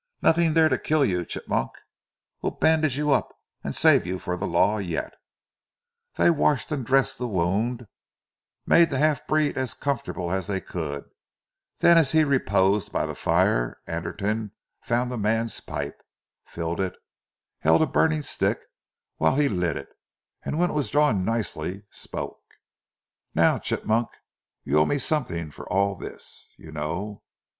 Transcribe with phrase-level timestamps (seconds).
[0.23, 1.73] "Nothing there to kill you, Chigmok.
[2.41, 5.13] We'll bandage you up, and save you for the Law yet?"
[6.15, 7.85] They washed and dressed the wound,
[8.65, 11.05] made the half breed as comfortable as they could;
[11.81, 16.01] then as he reposed by the fire, Anderton found the man's pipe,
[16.47, 16.97] filled it,
[17.59, 18.59] held a burning stick
[19.19, 19.89] whilst he lit it,
[20.43, 22.41] and when it was drawing nicely, spoke:
[23.35, 24.09] "Now, Chigmok,
[24.63, 27.21] you owe me something for all this, you know.